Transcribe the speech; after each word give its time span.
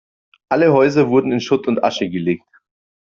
Alle 0.49 0.73
Häuser 0.73 1.09
wurden 1.09 1.31
in 1.31 1.39
Schutt 1.41 1.67
und 1.67 1.83
Asche 1.83 2.09
gelegt. 2.09 2.49